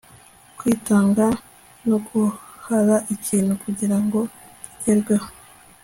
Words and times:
kwitanga 0.57 1.25
nuguhara 1.85 2.95
ikintu 3.15 3.53
kugirango 3.63 4.19
kigerwho 4.61 5.15